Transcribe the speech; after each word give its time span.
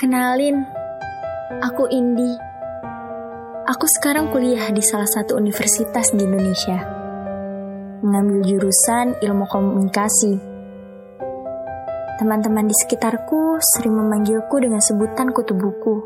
Kenalin, 0.00 0.64
aku 1.60 1.84
Indi. 1.92 2.32
Aku 3.68 3.84
sekarang 3.84 4.32
kuliah 4.32 4.72
di 4.72 4.80
salah 4.80 5.04
satu 5.04 5.36
universitas 5.36 6.16
di 6.16 6.24
Indonesia. 6.24 6.80
Mengambil 8.00 8.48
jurusan 8.48 9.20
ilmu 9.20 9.44
komunikasi. 9.44 10.40
Teman-teman 12.16 12.64
di 12.64 12.72
sekitarku 12.80 13.60
sering 13.60 13.92
memanggilku 13.92 14.56
dengan 14.56 14.80
sebutan 14.80 15.36
kutu 15.36 15.52
buku. 15.52 16.00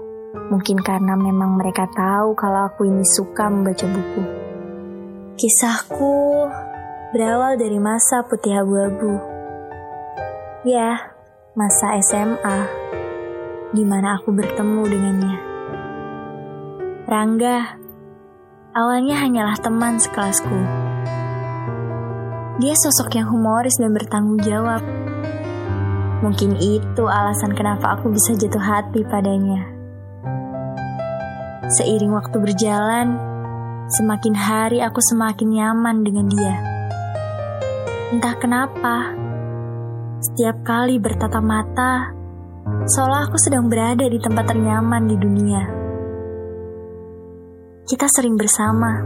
Mungkin 0.51 0.83
karena 0.83 1.15
memang 1.15 1.55
mereka 1.55 1.87
tahu 1.95 2.35
kalau 2.35 2.67
aku 2.67 2.91
ini 2.91 3.07
suka 3.15 3.47
membaca 3.47 3.87
buku. 3.87 4.23
Kisahku 5.39 6.51
berawal 7.15 7.55
dari 7.55 7.79
masa 7.79 8.27
putih 8.27 8.59
abu-abu. 8.59 9.23
Ya, 10.67 11.15
masa 11.55 11.95
SMA, 12.03 12.84
di 13.75 13.83
mana 13.83 14.15
aku 14.17 14.31
bertemu 14.31 14.83
dengannya. 14.87 15.37
Rangga, 17.11 17.59
awalnya 18.71 19.19
hanyalah 19.19 19.59
teman 19.59 19.99
sekelasku. 19.99 20.59
Dia 22.63 22.75
sosok 22.79 23.19
yang 23.19 23.27
humoris 23.35 23.75
dan 23.83 23.91
bertanggung 23.91 24.39
jawab. 24.47 24.79
Mungkin 26.23 26.55
itu 26.57 27.05
alasan 27.05 27.53
kenapa 27.53 27.99
aku 27.99 28.15
bisa 28.15 28.39
jatuh 28.39 28.63
hati 28.63 29.03
padanya. 29.03 29.67
Seiring 31.75 32.15
waktu 32.15 32.39
berjalan, 32.39 33.19
semakin 33.91 34.35
hari 34.39 34.79
aku 34.81 35.03
semakin 35.03 35.51
nyaman 35.51 36.07
dengan 36.07 36.27
dia. 36.31 36.57
Entah 38.15 38.39
kenapa, 38.39 39.11
setiap 40.23 40.63
kali 40.63 41.03
bertatap 41.03 41.43
mata, 41.43 42.15
seolah 42.65 43.29
aku 43.29 43.37
sedang 43.37 43.69
berada 43.69 44.09
di 44.09 44.17
tempat 44.17 44.49
ternyaman 44.49 45.05
di 45.05 45.17
dunia. 45.21 45.63
Kita 47.85 48.09
sering 48.09 48.41
bersama, 48.41 49.05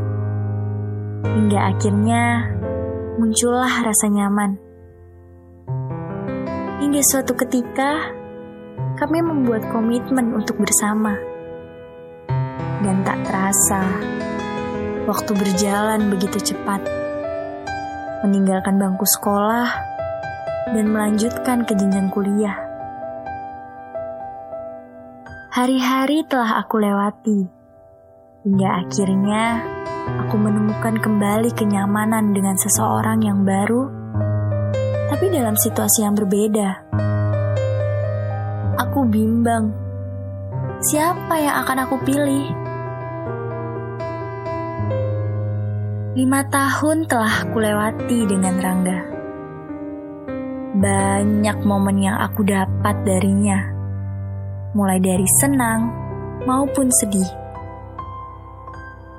hingga 1.26 1.74
akhirnya 1.74 2.54
muncullah 3.18 3.82
rasa 3.82 4.06
nyaman. 4.06 4.54
Hingga 6.78 7.02
suatu 7.02 7.34
ketika, 7.34 8.14
kami 9.02 9.18
membuat 9.18 9.66
komitmen 9.74 10.30
untuk 10.38 10.62
bersama. 10.62 11.18
Dan 12.78 13.02
tak 13.02 13.18
terasa, 13.26 13.82
waktu 15.10 15.34
berjalan 15.34 16.14
begitu 16.14 16.54
cepat. 16.54 16.86
Meninggalkan 18.22 18.78
bangku 18.78 19.02
sekolah 19.02 19.66
dan 20.70 20.86
melanjutkan 20.94 21.66
ke 21.66 21.74
jenjang 21.74 22.06
kuliah. 22.14 22.67
Hari-hari 25.48 26.28
telah 26.28 26.60
aku 26.60 26.76
lewati, 26.76 27.40
hingga 28.44 28.84
akhirnya 28.84 29.64
aku 30.20 30.36
menemukan 30.36 31.00
kembali 31.00 31.56
kenyamanan 31.56 32.36
dengan 32.36 32.52
seseorang 32.60 33.24
yang 33.24 33.48
baru, 33.48 33.88
tapi 35.08 35.32
dalam 35.32 35.56
situasi 35.56 36.04
yang 36.04 36.12
berbeda. 36.12 36.84
Aku 38.76 39.08
bimbang, 39.08 39.72
siapa 40.84 41.40
yang 41.40 41.64
akan 41.64 41.78
aku 41.80 41.96
pilih? 42.04 42.44
Lima 46.12 46.44
tahun 46.52 47.08
telah 47.08 47.48
aku 47.48 47.56
lewati 47.56 48.18
dengan 48.28 48.54
Rangga. 48.60 49.00
Banyak 50.76 51.64
momen 51.64 52.04
yang 52.04 52.20
aku 52.20 52.44
dapat 52.44 53.00
darinya, 53.08 53.77
mulai 54.78 55.02
dari 55.02 55.26
senang 55.42 55.90
maupun 56.46 56.86
sedih. 56.94 57.26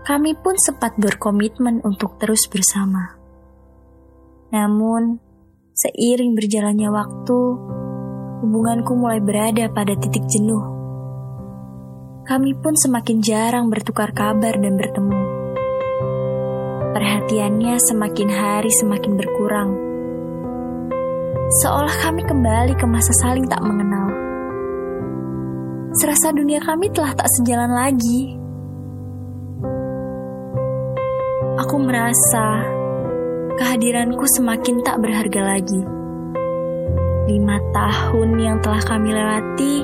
Kami 0.08 0.32
pun 0.40 0.56
sempat 0.56 0.96
berkomitmen 0.96 1.84
untuk 1.84 2.16
terus 2.16 2.48
bersama. 2.48 3.20
Namun, 4.56 5.20
seiring 5.76 6.34
berjalannya 6.34 6.90
waktu, 6.90 7.40
hubunganku 8.42 8.96
mulai 8.96 9.20
berada 9.20 9.68
pada 9.70 9.94
titik 10.00 10.26
jenuh. 10.32 10.64
Kami 12.26 12.56
pun 12.58 12.74
semakin 12.74 13.20
jarang 13.20 13.68
bertukar 13.68 14.16
kabar 14.16 14.56
dan 14.58 14.74
bertemu. 14.80 15.18
Perhatiannya 16.90 17.78
semakin 17.78 18.30
hari 18.34 18.72
semakin 18.74 19.14
berkurang. 19.14 19.72
Seolah 21.62 21.96
kami 22.02 22.26
kembali 22.26 22.74
ke 22.78 22.86
masa 22.90 23.14
saling 23.22 23.46
tak 23.46 23.62
mengenal. 23.62 24.29
Serasa 25.96 26.30
dunia 26.36 26.62
kami 26.62 26.94
telah 26.94 27.14
tak 27.18 27.26
sejalan 27.40 27.72
lagi. 27.74 28.38
Aku 31.60 31.76
merasa 31.82 32.66
kehadiranku 33.58 34.26
semakin 34.38 34.82
tak 34.86 35.02
berharga 35.02 35.58
lagi. 35.58 35.82
Lima 37.30 37.62
tahun 37.74 38.30
yang 38.42 38.58
telah 38.62 38.82
kami 38.86 39.10
lewati, 39.14 39.76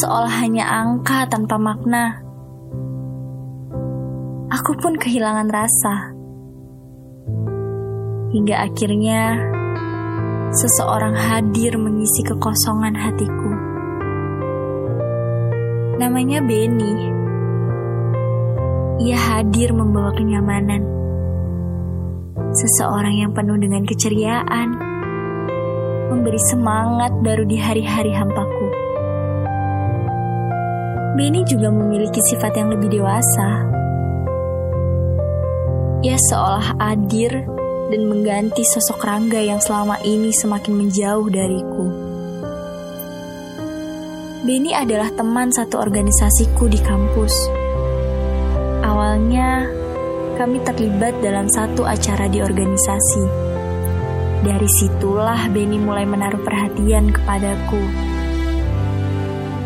seolah 0.00 0.34
hanya 0.44 0.68
angka 0.68 1.24
tanpa 1.32 1.56
makna 1.56 2.26
aku 4.66 4.72
pun 4.78 4.94
kehilangan 4.98 5.48
rasa. 5.50 5.94
Hingga 8.34 8.56
akhirnya 8.66 9.38
seseorang 10.50 11.14
hadir 11.14 11.78
mengisi 11.78 12.26
kekosongan 12.26 12.94
hatiku. 12.98 13.52
Namanya 15.96 16.44
Benny. 16.44 17.12
Ia 19.06 19.18
hadir 19.18 19.72
membawa 19.72 20.12
kenyamanan. 20.16 20.82
Seseorang 22.56 23.16
yang 23.20 23.32
penuh 23.36 23.60
dengan 23.60 23.84
keceriaan, 23.84 24.68
memberi 26.12 26.40
semangat 26.48 27.12
baru 27.20 27.44
di 27.44 27.56
hari-hari 27.60 28.12
hampaku. 28.12 28.68
Benny 31.16 31.44
juga 31.48 31.72
memiliki 31.72 32.20
sifat 32.28 32.56
yang 32.60 32.68
lebih 32.72 33.00
dewasa 33.00 33.76
ia 36.06 36.14
seolah 36.30 36.78
hadir 36.78 37.34
dan 37.90 38.00
mengganti 38.06 38.62
sosok 38.62 39.02
Rangga 39.02 39.42
yang 39.42 39.58
selama 39.58 39.98
ini 40.06 40.30
semakin 40.30 40.78
menjauh 40.78 41.26
dariku. 41.26 42.05
Benny 44.46 44.70
adalah 44.70 45.10
teman 45.10 45.50
satu 45.50 45.82
organisasiku 45.82 46.70
di 46.70 46.78
kampus. 46.78 47.34
Awalnya, 48.78 49.66
kami 50.38 50.62
terlibat 50.62 51.18
dalam 51.18 51.50
satu 51.50 51.82
acara 51.82 52.30
di 52.30 52.38
organisasi. 52.38 53.26
Dari 54.46 54.70
situlah 54.78 55.50
Benny 55.50 55.82
mulai 55.82 56.06
menaruh 56.06 56.46
perhatian 56.46 57.10
kepadaku. 57.10 57.82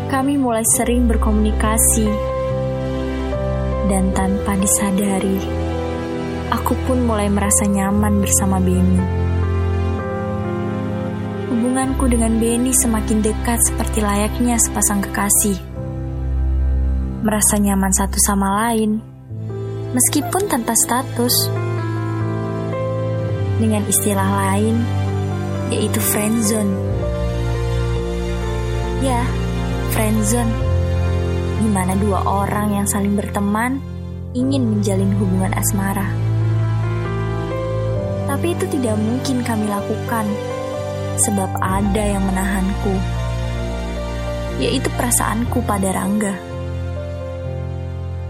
Kami 0.09 0.41
mulai 0.41 0.65
sering 0.73 1.05
berkomunikasi, 1.05 2.09
dan 3.85 4.09
tanpa 4.17 4.57
disadari, 4.57 5.37
aku 6.49 6.73
pun 6.89 7.05
mulai 7.05 7.29
merasa 7.29 7.69
nyaman 7.69 8.17
bersama 8.17 8.57
Benny. 8.57 9.30
Hubunganku 11.51 12.07
dengan 12.07 12.39
Benny 12.39 12.71
semakin 12.71 13.19
dekat 13.19 13.59
seperti 13.67 13.99
layaknya 13.99 14.55
sepasang 14.55 15.03
kekasih. 15.03 15.59
Merasa 17.27 17.59
nyaman 17.59 17.91
satu 17.91 18.15
sama 18.23 18.47
lain, 18.63 19.03
meskipun 19.91 20.47
tanpa 20.47 20.71
status. 20.79 21.51
Dengan 23.59 23.83
istilah 23.83 24.29
lain, 24.31 24.79
yaitu 25.75 25.99
friendzone. 25.99 26.71
Ya, 29.03 29.19
friendzone. 29.91 30.55
Di 31.59 31.67
mana 31.67 31.99
dua 31.99 32.23
orang 32.31 32.79
yang 32.79 32.87
saling 32.87 33.19
berteman 33.19 33.83
ingin 34.31 34.71
menjalin 34.71 35.11
hubungan 35.19 35.51
asmara. 35.51 36.07
Tapi 38.31 38.55
itu 38.55 38.63
tidak 38.71 38.95
mungkin 38.95 39.43
kami 39.43 39.67
lakukan, 39.67 40.23
sebab 41.19 41.51
ada 41.59 42.03
yang 42.03 42.23
menahanku, 42.23 42.95
yaitu 44.61 44.87
perasaanku 44.95 45.59
pada 45.67 45.91
Rangga. 45.91 46.35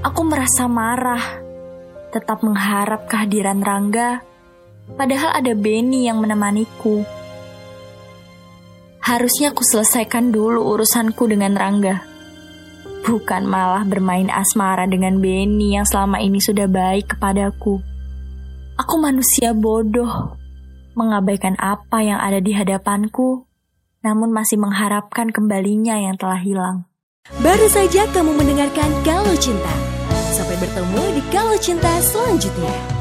Aku 0.02 0.26
merasa 0.26 0.66
marah, 0.66 1.22
tetap 2.10 2.42
mengharap 2.42 3.06
kehadiran 3.06 3.62
Rangga, 3.62 4.26
padahal 4.98 5.38
ada 5.38 5.54
Benny 5.54 6.10
yang 6.10 6.18
menemaniku. 6.18 7.06
Harusnya 9.02 9.54
aku 9.54 9.62
selesaikan 9.66 10.34
dulu 10.34 10.62
urusanku 10.74 11.30
dengan 11.30 11.54
Rangga. 11.54 12.06
Bukan 13.02 13.50
malah 13.50 13.82
bermain 13.82 14.30
asmara 14.30 14.86
dengan 14.86 15.18
Benny 15.18 15.74
yang 15.74 15.86
selama 15.90 16.22
ini 16.22 16.38
sudah 16.38 16.70
baik 16.70 17.18
kepadaku. 17.18 17.82
Aku 18.78 18.94
manusia 19.02 19.54
bodoh, 19.58 20.38
mengabaikan 20.94 21.56
apa 21.62 22.04
yang 22.04 22.20
ada 22.20 22.40
di 22.44 22.52
hadapanku 22.56 23.48
namun 24.02 24.34
masih 24.34 24.58
mengharapkan 24.58 25.30
kembalinya 25.30 25.98
yang 25.98 26.18
telah 26.18 26.42
hilang. 26.42 26.90
Baru 27.46 27.70
saja 27.70 28.10
kamu 28.10 28.34
mendengarkan 28.34 28.90
Kalau 29.06 29.38
Cinta. 29.38 29.74
Sampai 30.34 30.58
bertemu 30.58 31.04
di 31.14 31.22
Kalau 31.30 31.54
Cinta 31.62 32.02
selanjutnya. 32.02 33.01